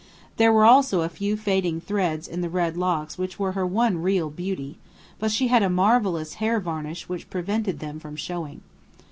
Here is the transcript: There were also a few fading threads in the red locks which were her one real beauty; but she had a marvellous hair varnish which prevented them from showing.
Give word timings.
There 0.37 0.51
were 0.51 0.65
also 0.65 1.01
a 1.01 1.09
few 1.09 1.37
fading 1.37 1.79
threads 1.79 2.27
in 2.27 2.41
the 2.41 2.49
red 2.49 2.75
locks 2.75 3.19
which 3.19 3.37
were 3.37 3.51
her 3.51 3.67
one 3.67 4.01
real 4.01 4.31
beauty; 4.31 4.79
but 5.19 5.29
she 5.29 5.49
had 5.49 5.61
a 5.61 5.69
marvellous 5.69 6.33
hair 6.41 6.59
varnish 6.59 7.07
which 7.07 7.29
prevented 7.29 7.77
them 7.77 7.99
from 7.99 8.15
showing. 8.15 8.61